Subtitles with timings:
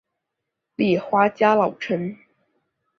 [0.77, 2.17] 立花家老臣。